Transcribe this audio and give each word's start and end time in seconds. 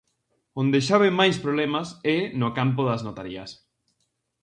Onde 0.61 0.79
xa 0.87 0.97
ve 1.03 1.09
mais 1.19 1.35
problemas 1.45 1.87
é 2.17 2.19
no 2.41 2.49
campo 2.57 2.81
das 2.89 3.03
notarías. 3.07 3.51